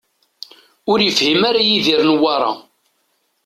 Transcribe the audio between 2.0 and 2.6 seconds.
Newwara.